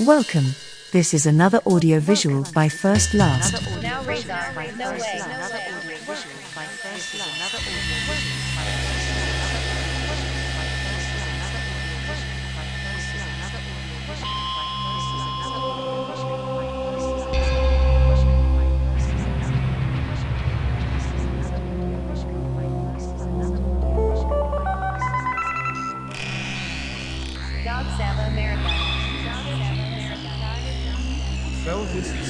Welcome. 0.00 0.54
This 0.92 1.14
is 1.14 1.24
another 1.24 1.62
audio 1.64 2.00
visual 2.00 2.44
by 2.52 2.68
First 2.68 3.14
Last. 3.14 3.64
Now 3.80 4.02
Razor, 4.02 4.36
no 4.76 4.92
way. 4.92 5.20
Dog 8.76 8.95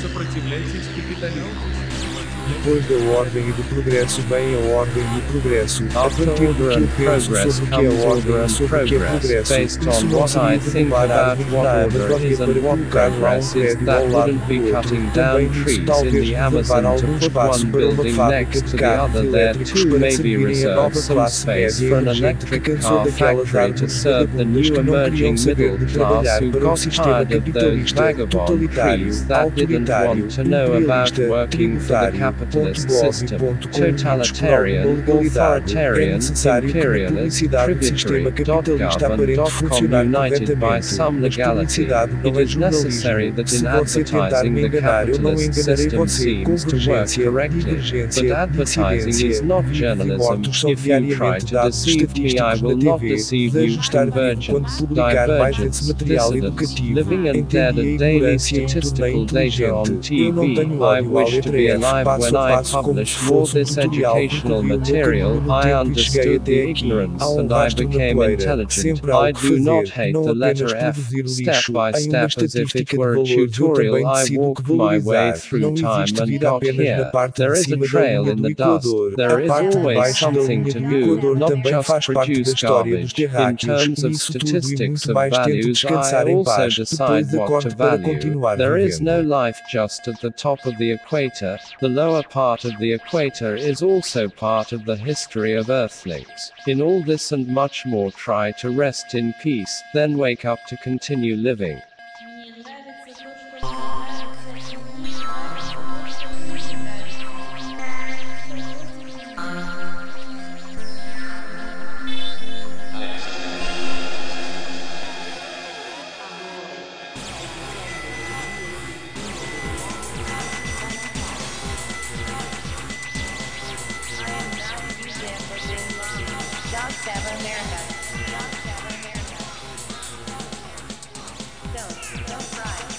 Сопротивляйтесь 0.00 0.88
капитализму. 0.96 2.15
Depois 2.48 2.86
da 2.86 3.18
ordem 3.18 3.48
e 3.48 3.52
do 3.52 3.62
progresso 3.64 4.20
vem 4.22 4.54
a 4.54 4.74
ordem 4.76 5.02
e 5.16 5.20
progresso. 5.32 5.84
A 5.94 6.02
partir 6.02 6.24
do 6.24 6.68
que 6.68 7.02
eu 7.02 7.10
penso 7.12 7.30
progress 7.30 7.54
sobre 7.54 7.74
o 7.74 7.78
que 7.78 7.84
é 7.84 8.06
ordem 8.06 8.44
e 8.44 8.48
sobre 8.48 8.64
o 8.64 8.84
que 8.86 8.94
é 8.94 8.98
progress. 8.98 9.20
progresso. 9.20 9.54
Based 9.54 9.88
Isso 9.88 10.06
on 10.06 10.08
não 10.10 10.18
what 10.18 10.30
I 10.30 10.60
significa 10.60 10.70
think 10.70 10.90
levar 10.90 11.10
a 11.10 11.32
about 11.32 11.52
what 11.52 11.66
árvore 11.66 12.02
order 12.02 12.08
nada 12.08 12.26
is 12.26 12.38
para 12.38 12.46
and 12.46 12.62
what 12.62 12.78
colocar 12.78 13.08
lá 13.08 13.36
um 13.36 13.42
prédio 13.50 13.86
that 13.86 13.96
ao 13.96 14.08
lado 14.08 14.32
wouldn't 14.32 14.46
be 14.46 14.58
do 14.58 14.76
outro. 14.76 14.82
cutting 14.82 15.10
Também 15.10 15.12
down 15.12 15.52
isso 15.52 15.64
trees 15.64 15.78
in 15.78 15.84
talvez 15.86 16.28
the 16.28 16.36
Amazon 16.36 16.82
to 16.82 16.86
algum 16.88 17.06
put 17.06 17.26
espaço 17.26 17.62
one 17.62 17.72
para 17.72 17.80
uma 17.80 17.94
building 17.94 18.14
fábrica 18.14 18.36
next 18.38 18.62
de 18.62 18.70
to 18.70 18.70
the 18.70 18.82
carros 18.82 19.10
other 19.10 19.22
there 19.22 19.42
elétricos 19.42 19.82
too 19.82 19.88
para 19.88 19.98
maybe 19.98 20.16
servirem 20.16 20.44
a 20.44 20.48
reserve 20.48 20.74
nova 20.76 20.94
some 20.96 21.14
classe 21.16 21.40
space 21.40 21.80
média 21.80 21.88
for 21.88 21.96
an 21.96 22.02
emergente 22.02 22.46
que 22.46 22.54
electric 22.54 22.60
cansou 22.60 22.96
car 22.96 23.04
daquelas 23.04 23.48
factory 23.48 23.72
to 23.74 23.84
árvores 23.86 23.92
serve 23.92 24.26
the 24.26 24.44
vagabundas 24.44 24.46
new 24.46 24.72
que 24.76 24.82
não 24.82 24.94
emerging 24.94 25.16
queriam 25.16 25.36
saber 25.36 25.70
middle 25.70 25.86
de 25.86 25.94
class 25.94 26.08
trabalhar 26.08 26.42
who 26.42 26.50
para 26.50 26.60
um 26.60 26.62
got 26.68 26.78
sistema 26.78 27.06
tired 27.06 27.34
of 27.36 27.52
those 27.52 27.92
capitalista 27.92 28.02
vagabond 28.02 28.28
totalitário, 28.30 29.04
trees 29.04 29.22
that 29.26 29.50
didn't 29.54 29.90
autoritário, 29.90 30.22
want 30.22 30.34
to 30.34 30.44
know 30.44 30.64
about 30.66 31.12
imperialista, 31.12 31.28
working 31.28 31.80
for 31.80 31.86
the 31.86 32.10
tributário, 32.10 32.35
capitalist 32.38 32.90
system, 32.90 33.38
ponto 33.38 33.68
com 33.68 33.80
riscos 33.80 34.02
totalitarian, 34.02 34.82
por 34.82 34.90
alguma 34.90 35.06
legalidade. 35.06 35.76
É 35.76 35.86
authoritarian, 35.86 36.14
necessário 36.16 36.68
que 36.68 36.76
a 36.76 36.80
imperialist, 36.80 37.16
publicidade 37.16 37.74
do 37.74 37.84
sistema 37.84 38.30
capitalista 38.32 39.06
aparente 39.06 39.36
tributary.gov.com 39.36 39.68
funcionar 39.68 40.06
united 40.06 40.56
by 40.56 40.82
some 40.82 41.20
legality. 41.20 41.82
It 41.82 42.36
is 42.36 42.56
necessary 42.56 43.32
that 43.32 43.52
in 43.52 43.66
advertising 43.66 44.54
the 44.54 44.80
capitalist 44.80 45.54
system 45.54 46.08
seems 46.08 46.64
to 46.64 46.76
work 46.88 47.08
correctly. 47.14 48.06
But 48.14 48.30
advertising 48.32 49.30
is 49.30 49.42
not 49.42 49.64
journalism. 49.72 50.42
If 50.66 50.86
you 50.86 51.16
try 51.16 51.38
to 51.38 51.62
deceive 51.70 52.14
me, 52.16 52.38
I 52.38 52.54
will 52.56 52.76
not 52.76 53.00
deceive 53.00 53.54
you. 53.54 53.76
ajustar 53.76 54.10
vídeo 54.10 54.52
quando 54.52 54.66
Convergence, 54.76 55.92
divergence, 55.92 55.92
educativo, 55.92 56.94
living 56.94 57.28
and 57.28 57.42
dead 57.48 57.78
and 57.78 57.96
daily 57.98 58.26
ignorância 58.26 58.58
em 58.58 58.66
tornei 58.66 58.68
statistical 58.68 59.26
data 59.26 59.74
on 59.74 59.82
inteligente. 59.82 60.20
Eu 60.20 60.32
não 60.32 60.54
TV. 60.54 60.62
I 60.62 61.00
wish 61.00 61.40
to 61.40 61.52
be 61.52 61.70
alive 61.70 62.25
when 62.32 62.36
I 62.36 62.62
published 62.62 63.30
all 63.30 63.46
this 63.46 63.78
educational 63.78 64.62
percorri 64.62 64.62
o 64.62 64.62
meu 64.62 64.78
material. 64.78 65.52
I 65.52 65.72
understood 65.72 66.44
the 66.44 66.70
ignorance 66.70 67.22
and 67.22 67.52
I 67.52 67.68
became 67.70 68.20
intelligent. 68.22 69.08
I 69.08 69.32
do 69.32 69.58
not 69.58 69.88
hate 69.88 70.12
the 70.12 70.34
letter 70.34 70.74
F 70.76 70.98
step 71.26 71.64
by 71.72 71.92
step 71.92 72.30
as 72.38 72.54
if 72.54 72.74
it 72.76 72.92
were 72.94 73.14
a 73.14 73.24
tutorial. 73.24 74.06
I 74.06 74.26
walked 74.32 74.68
my 74.68 74.98
way 74.98 75.32
through 75.36 75.76
time 75.76 76.08
and 76.18 76.40
got 76.40 76.62
here. 76.62 77.10
There 77.36 77.54
is 77.54 77.70
a 77.70 77.76
trail 77.78 78.28
in 78.28 78.42
the 78.42 78.54
dust. 78.54 78.88
There 79.16 79.40
is 79.40 79.50
always 79.50 80.18
something 80.18 80.64
to 80.64 80.80
do 80.80 81.34
not 81.34 81.54
just 81.64 82.06
produce 82.06 82.54
garbage. 82.62 83.18
In 83.18 83.56
terms 83.56 84.04
of 84.04 84.14
statistics 84.16 85.08
of 85.08 85.14
values, 85.14 85.84
I 85.84 86.32
also 86.32 86.68
decide 86.68 87.26
what 87.32 87.62
to 87.62 87.70
value. 87.70 88.56
There 88.56 88.76
is 88.76 89.00
no 89.00 89.20
life 89.20 89.60
just 89.70 90.08
at 90.08 90.20
the 90.20 90.30
top 90.30 90.64
of 90.66 90.76
the 90.78 90.90
equator. 90.92 91.58
The 91.80 91.88
lower 91.88 92.15
part 92.22 92.64
of 92.64 92.78
the 92.78 92.92
equator 92.92 93.54
is 93.54 93.82
also 93.82 94.28
part 94.28 94.72
of 94.72 94.84
the 94.84 94.96
history 94.96 95.54
of 95.54 95.70
Earthlings. 95.70 96.52
In 96.66 96.80
all 96.80 97.02
this 97.02 97.32
and 97.32 97.46
much 97.48 97.86
more, 97.86 98.12
try 98.12 98.52
to 98.52 98.70
rest 98.70 99.14
in 99.14 99.32
peace, 99.34 99.82
then 99.94 100.18
wake 100.18 100.44
up 100.44 100.64
to 100.66 100.76
continue 100.76 101.36
living. 101.36 101.80